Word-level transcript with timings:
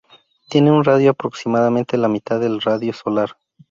Tiene 0.49 0.71
un 0.71 0.83
radio 0.83 1.11
aproximadamente 1.11 1.95
la 1.95 2.07
mitad 2.07 2.39
del 2.39 2.59
radio 2.59 2.91
solar. 2.91 3.37